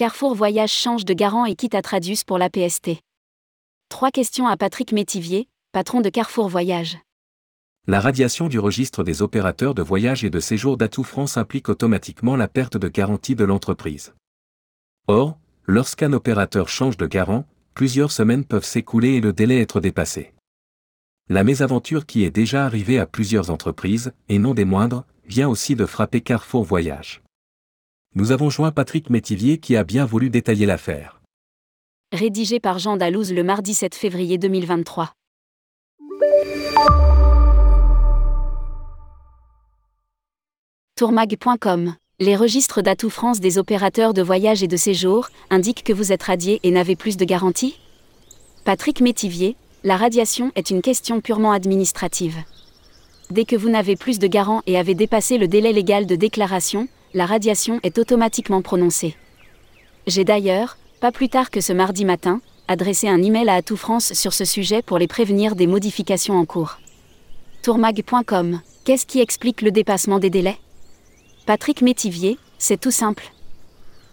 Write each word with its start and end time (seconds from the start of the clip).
Carrefour 0.00 0.34
Voyage 0.34 0.72
change 0.72 1.04
de 1.04 1.12
garant 1.12 1.44
et 1.44 1.54
quitte 1.54 1.74
Atradius 1.74 2.24
pour 2.24 2.38
la 2.38 2.48
PST. 2.48 3.02
Trois 3.90 4.10
questions 4.10 4.46
à 4.46 4.56
Patrick 4.56 4.92
Métivier, 4.92 5.46
patron 5.72 6.00
de 6.00 6.08
Carrefour 6.08 6.48
Voyage. 6.48 6.96
La 7.86 8.00
radiation 8.00 8.48
du 8.48 8.58
registre 8.58 9.04
des 9.04 9.20
opérateurs 9.20 9.74
de 9.74 9.82
voyage 9.82 10.24
et 10.24 10.30
de 10.30 10.40
séjour 10.40 10.78
d'Atout 10.78 11.04
France 11.04 11.36
implique 11.36 11.68
automatiquement 11.68 12.34
la 12.34 12.48
perte 12.48 12.78
de 12.78 12.88
garantie 12.88 13.34
de 13.34 13.44
l'entreprise. 13.44 14.14
Or, 15.06 15.36
lorsqu'un 15.66 16.14
opérateur 16.14 16.70
change 16.70 16.96
de 16.96 17.04
garant, 17.04 17.44
plusieurs 17.74 18.10
semaines 18.10 18.46
peuvent 18.46 18.64
s'écouler 18.64 19.16
et 19.16 19.20
le 19.20 19.34
délai 19.34 19.60
être 19.60 19.82
dépassé. 19.82 20.32
La 21.28 21.44
mésaventure 21.44 22.06
qui 22.06 22.24
est 22.24 22.30
déjà 22.30 22.64
arrivée 22.64 22.98
à 22.98 23.04
plusieurs 23.04 23.50
entreprises, 23.50 24.14
et 24.30 24.38
non 24.38 24.54
des 24.54 24.64
moindres, 24.64 25.04
vient 25.26 25.50
aussi 25.50 25.74
de 25.74 25.84
frapper 25.84 26.22
Carrefour 26.22 26.64
Voyage. 26.64 27.20
Nous 28.16 28.32
avons 28.32 28.50
joint 28.50 28.72
Patrick 28.72 29.08
Métivier 29.08 29.58
qui 29.58 29.76
a 29.76 29.84
bien 29.84 30.04
voulu 30.04 30.30
détailler 30.30 30.66
l'affaire. 30.66 31.20
Rédigé 32.12 32.58
par 32.58 32.80
Jean 32.80 32.96
Dalouse 32.96 33.32
le 33.32 33.44
mardi 33.44 33.72
7 33.72 33.94
février 33.94 34.36
2023. 34.36 35.12
Tourmag.com 40.96 41.94
Les 42.18 42.34
registres 42.34 42.82
d'Atout 42.82 43.10
France 43.10 43.38
des 43.38 43.58
opérateurs 43.58 44.12
de 44.12 44.22
voyage 44.22 44.64
et 44.64 44.66
de 44.66 44.76
séjour 44.76 45.28
indiquent 45.48 45.84
que 45.84 45.92
vous 45.92 46.10
êtes 46.10 46.24
radié 46.24 46.58
et 46.64 46.72
n'avez 46.72 46.96
plus 46.96 47.16
de 47.16 47.24
garantie 47.24 47.78
Patrick 48.64 49.00
Métivier, 49.00 49.54
la 49.84 49.96
radiation 49.96 50.50
est 50.56 50.70
une 50.70 50.82
question 50.82 51.20
purement 51.20 51.52
administrative. 51.52 52.38
Dès 53.30 53.44
que 53.44 53.54
vous 53.54 53.70
n'avez 53.70 53.94
plus 53.94 54.18
de 54.18 54.26
garant 54.26 54.62
et 54.66 54.76
avez 54.76 54.96
dépassé 54.96 55.38
le 55.38 55.46
délai 55.46 55.72
légal 55.72 56.06
de 56.06 56.16
déclaration, 56.16 56.88
la 57.12 57.26
radiation 57.26 57.80
est 57.82 57.98
automatiquement 57.98 58.62
prononcée. 58.62 59.16
J'ai 60.06 60.24
d'ailleurs, 60.24 60.78
pas 61.00 61.12
plus 61.12 61.28
tard 61.28 61.50
que 61.50 61.60
ce 61.60 61.72
mardi 61.72 62.04
matin, 62.04 62.40
adressé 62.68 63.08
un 63.08 63.22
email 63.22 63.48
à 63.48 63.54
Atout 63.54 63.76
France 63.76 64.12
sur 64.12 64.32
ce 64.32 64.44
sujet 64.44 64.82
pour 64.82 64.98
les 64.98 65.08
prévenir 65.08 65.56
des 65.56 65.66
modifications 65.66 66.38
en 66.38 66.44
cours. 66.44 66.78
Tourmag.com 67.62 68.60
Qu'est-ce 68.84 69.06
qui 69.06 69.20
explique 69.20 69.60
le 69.60 69.72
dépassement 69.72 70.18
des 70.18 70.30
délais? 70.30 70.58
Patrick 71.46 71.82
Métivier, 71.82 72.38
c'est 72.58 72.80
tout 72.80 72.90
simple. 72.90 73.32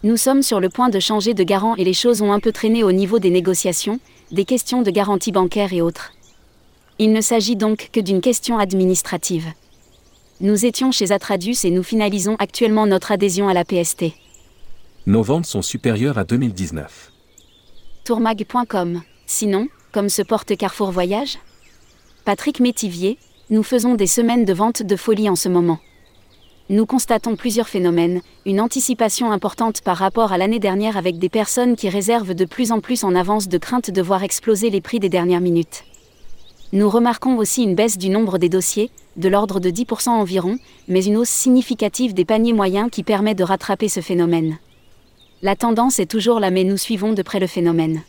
Nous 0.03 0.17
sommes 0.17 0.43
sur 0.43 0.59
le 0.59 0.69
point 0.69 0.89
de 0.89 0.99
changer 0.99 1.33
de 1.33 1.43
garant 1.43 1.75
et 1.75 1.83
les 1.83 1.93
choses 1.93 2.21
ont 2.21 2.31
un 2.31 2.39
peu 2.39 2.51
traîné 2.51 2.83
au 2.83 2.91
niveau 2.91 3.19
des 3.19 3.29
négociations, 3.29 3.99
des 4.31 4.45
questions 4.45 4.81
de 4.81 4.91
garantie 4.91 5.31
bancaire 5.31 5.73
et 5.73 5.81
autres. 5.81 6.13
Il 6.99 7.13
ne 7.13 7.21
s'agit 7.21 7.55
donc 7.55 7.89
que 7.93 7.99
d'une 7.99 8.21
question 8.21 8.57
administrative. 8.57 9.45
Nous 10.39 10.67
étions 10.67 10.91
chez 10.91 11.11
Atradius 11.11 11.65
et 11.65 11.71
nous 11.71 11.81
finalisons 11.81 12.35
actuellement 12.37 12.85
notre 12.85 13.11
adhésion 13.11 13.49
à 13.49 13.55
la 13.55 13.65
PST. 13.65 14.13
Nos 15.07 15.23
ventes 15.23 15.47
sont 15.47 15.63
supérieures 15.63 16.19
à 16.19 16.25
2019. 16.25 17.11
Tourmag.com. 18.03 19.01
Sinon, 19.25 19.67
comme 19.91 20.09
se 20.09 20.21
porte 20.21 20.55
Carrefour 20.55 20.91
Voyage? 20.91 21.39
Patrick 22.23 22.59
Métivier, 22.59 23.17
nous 23.49 23.63
faisons 23.63 23.95
des 23.95 24.05
semaines 24.05 24.45
de 24.45 24.53
vente 24.53 24.83
de 24.83 24.95
folie 24.95 25.27
en 25.27 25.35
ce 25.35 25.49
moment. 25.49 25.79
Nous 26.69 26.85
constatons 26.85 27.35
plusieurs 27.35 27.67
phénomènes, 27.67 28.21
une 28.45 28.61
anticipation 28.61 29.31
importante 29.31 29.81
par 29.81 29.97
rapport 29.97 30.33
à 30.33 30.37
l'année 30.37 30.59
dernière 30.59 30.97
avec 30.97 31.17
des 31.17 31.29
personnes 31.29 31.75
qui 31.75 31.89
réservent 31.89 32.35
de 32.35 32.45
plus 32.45 32.71
en 32.71 32.79
plus 32.79 33.03
en 33.03 33.15
avance 33.15 33.47
de 33.47 33.57
crainte 33.57 33.89
de 33.89 34.01
voir 34.03 34.21
exploser 34.21 34.69
les 34.69 34.81
prix 34.81 34.99
des 34.99 35.09
dernières 35.09 35.41
minutes. 35.41 35.83
Nous 36.73 36.89
remarquons 36.89 37.37
aussi 37.37 37.63
une 37.63 37.73
baisse 37.73 37.97
du 37.97 38.09
nombre 38.09 38.37
des 38.37 38.49
dossiers, 38.49 38.91
de 39.17 39.29
l'ordre 39.29 39.59
de 39.59 39.69
10% 39.69 40.09
environ, 40.09 40.57
mais 40.87 41.03
une 41.03 41.17
hausse 41.17 41.29
significative 41.29 42.13
des 42.13 42.25
paniers 42.25 42.53
moyens 42.53 42.89
qui 42.91 43.03
permet 43.03 43.35
de 43.35 43.43
rattraper 43.43 43.89
ce 43.89 43.99
phénomène. 44.01 44.57
La 45.41 45.55
tendance 45.55 45.99
est 45.99 46.09
toujours 46.09 46.39
là 46.39 46.49
mais 46.49 46.63
nous 46.63 46.77
suivons 46.77 47.13
de 47.13 47.21
près 47.21 47.39
le 47.39 47.47
phénomène. 47.47 48.01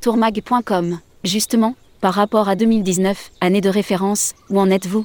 Tourmag.com, 0.00 1.00
justement, 1.24 1.74
par 2.00 2.14
rapport 2.14 2.48
à 2.48 2.56
2019, 2.56 3.30
année 3.40 3.60
de 3.60 3.68
référence, 3.68 4.34
où 4.50 4.60
en 4.60 4.70
êtes-vous? 4.70 5.04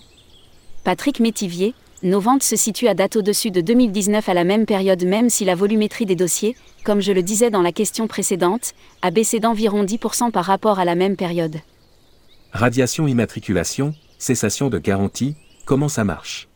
Patrick 0.83 1.19
Métivier, 1.19 1.73
nos 2.03 2.19
ventes 2.19 2.43
se 2.43 2.57
situent 2.57 2.89
à 2.89 2.93
date 2.93 3.15
au-dessus 3.15 3.49
de 3.49 3.61
2019 3.61 4.27
à 4.27 4.33
la 4.33 4.43
même 4.43 4.65
période 4.65 5.03
même 5.05 5.29
si 5.29 5.45
la 5.45 5.55
volumétrie 5.55 6.05
des 6.05 6.17
dossiers, 6.17 6.55
comme 6.83 6.99
je 6.99 7.13
le 7.13 7.23
disais 7.23 7.49
dans 7.49 7.61
la 7.61 7.71
question 7.71 8.07
précédente, 8.07 8.73
a 9.01 9.09
baissé 9.09 9.39
d'environ 9.39 9.85
10% 9.85 10.31
par 10.31 10.45
rapport 10.45 10.79
à 10.79 10.85
la 10.85 10.95
même 10.95 11.15
période. 11.15 11.57
Radiation 12.51 13.07
immatriculation, 13.07 13.95
cessation 14.23 14.69
de 14.69 14.79
garantie, 14.79 15.35
comment 15.65 15.89
ça 15.89 16.05
marche? 16.05 16.47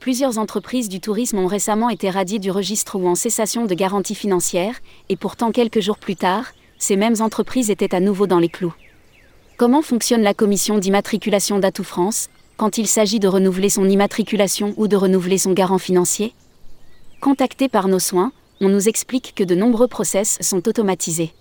Plusieurs 0.00 0.36
entreprises 0.36 0.90
du 0.90 1.00
tourisme 1.00 1.38
ont 1.38 1.46
récemment 1.46 1.88
été 1.88 2.10
radiées 2.10 2.38
du 2.38 2.50
registre 2.50 2.96
ou 2.96 3.08
en 3.08 3.14
cessation 3.14 3.64
de 3.64 3.74
garantie 3.74 4.14
financière, 4.14 4.76
et 5.08 5.16
pourtant 5.16 5.50
quelques 5.50 5.80
jours 5.80 5.96
plus 5.96 6.14
tard, 6.14 6.52
ces 6.78 6.96
mêmes 6.96 7.16
entreprises 7.20 7.70
étaient 7.70 7.94
à 7.94 8.00
nouveau 8.00 8.26
dans 8.26 8.38
les 8.38 8.50
clous. 8.50 8.74
Comment 9.56 9.80
fonctionne 9.80 10.20
la 10.20 10.34
commission 10.34 10.76
d'immatriculation 10.76 11.58
d'Atout 11.58 11.84
France 11.84 12.28
quand 12.58 12.76
il 12.76 12.86
s'agit 12.86 13.18
de 13.18 13.28
renouveler 13.28 13.70
son 13.70 13.88
immatriculation 13.88 14.74
ou 14.76 14.86
de 14.86 14.96
renouveler 14.96 15.38
son 15.38 15.52
garant 15.52 15.78
financier? 15.78 16.34
Contactés 17.22 17.70
par 17.70 17.88
nos 17.88 17.98
soins, 17.98 18.32
on 18.60 18.68
nous 18.68 18.90
explique 18.90 19.32
que 19.34 19.44
de 19.44 19.54
nombreux 19.54 19.88
process 19.88 20.36
sont 20.42 20.68
automatisés. 20.68 21.32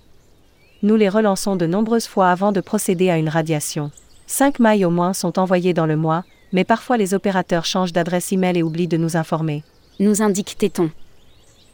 Nous 0.83 0.95
les 0.95 1.09
relançons 1.09 1.57
de 1.57 1.65
nombreuses 1.65 2.07
fois 2.07 2.29
avant 2.29 2.53
de 2.53 2.61
procéder 2.61 3.09
à 3.09 3.17
une 3.17 3.29
radiation. 3.29 3.91
Cinq 4.27 4.59
mailles 4.59 4.85
au 4.85 4.89
moins 4.89 5.13
sont 5.13 5.37
envoyées 5.39 5.73
dans 5.73 5.85
le 5.85 5.97
mois, 5.97 6.23
mais 6.51 6.63
parfois 6.63 6.97
les 6.97 7.13
opérateurs 7.13 7.65
changent 7.65 7.93
d'adresse 7.93 8.31
email 8.31 8.57
et 8.57 8.63
oublient 8.63 8.87
de 8.87 8.97
nous 8.97 9.17
informer. 9.17 9.63
Nous 9.99 10.21
indique 10.21 10.57
Téton. 10.57 10.91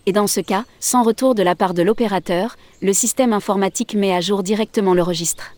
Et 0.05 0.13
dans 0.13 0.27
ce 0.27 0.39
cas, 0.39 0.65
sans 0.79 1.03
retour 1.03 1.35
de 1.35 1.43
la 1.43 1.55
part 1.55 1.73
de 1.73 1.83
l'opérateur, 1.83 2.55
le 2.81 2.93
système 2.93 3.33
informatique 3.33 3.93
met 3.93 4.13
à 4.13 4.21
jour 4.21 4.43
directement 4.43 4.93
le 4.93 5.03
registre. 5.03 5.53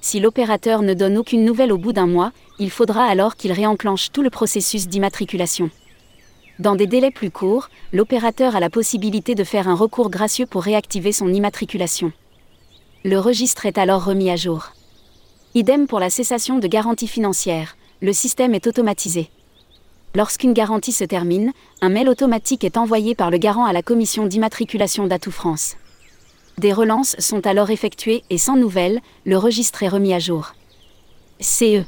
Si 0.00 0.20
l'opérateur 0.20 0.82
ne 0.82 0.94
donne 0.94 1.18
aucune 1.18 1.44
nouvelle 1.44 1.72
au 1.72 1.78
bout 1.78 1.92
d'un 1.92 2.06
mois, 2.06 2.32
il 2.58 2.70
faudra 2.70 3.04
alors 3.04 3.36
qu'il 3.36 3.52
réenclenche 3.52 4.12
tout 4.12 4.22
le 4.22 4.30
processus 4.30 4.88
d'immatriculation. 4.88 5.70
Dans 6.58 6.76
des 6.76 6.86
délais 6.86 7.10
plus 7.10 7.30
courts, 7.30 7.68
l'opérateur 7.92 8.56
a 8.56 8.60
la 8.60 8.70
possibilité 8.70 9.34
de 9.34 9.44
faire 9.44 9.68
un 9.68 9.74
recours 9.74 10.08
gracieux 10.08 10.46
pour 10.46 10.62
réactiver 10.62 11.12
son 11.12 11.32
immatriculation. 11.32 12.12
Le 13.04 13.18
registre 13.18 13.66
est 13.66 13.78
alors 13.78 14.04
remis 14.04 14.30
à 14.30 14.36
jour. 14.36 14.72
Idem 15.56 15.86
pour 15.86 16.00
la 16.00 16.10
cessation 16.10 16.58
de 16.58 16.66
garantie 16.66 17.06
financière, 17.06 17.78
le 18.02 18.12
système 18.12 18.52
est 18.52 18.66
automatisé. 18.66 19.30
Lorsqu'une 20.14 20.52
garantie 20.52 20.92
se 20.92 21.02
termine, 21.02 21.54
un 21.80 21.88
mail 21.88 22.10
automatique 22.10 22.62
est 22.62 22.76
envoyé 22.76 23.14
par 23.14 23.30
le 23.30 23.38
garant 23.38 23.64
à 23.64 23.72
la 23.72 23.80
commission 23.80 24.26
d'immatriculation 24.26 25.06
d'Atout 25.06 25.30
France. 25.30 25.76
Des 26.58 26.74
relances 26.74 27.16
sont 27.20 27.46
alors 27.46 27.70
effectuées 27.70 28.22
et 28.28 28.36
sans 28.36 28.56
nouvelles, 28.56 29.00
le 29.24 29.38
registre 29.38 29.82
est 29.82 29.88
remis 29.88 30.12
à 30.12 30.18
jour. 30.18 30.52
CE 31.40 31.84